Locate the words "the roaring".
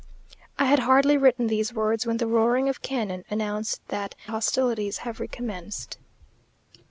2.17-2.67